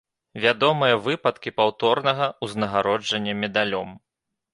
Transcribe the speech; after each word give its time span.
Вядомыя 0.43 0.95
выпадкі 1.07 1.53
паўторнага 1.61 2.29
ўзнагароджання 2.47 3.37
медалём. 3.43 3.93